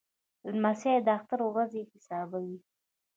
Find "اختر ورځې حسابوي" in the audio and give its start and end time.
1.17-2.57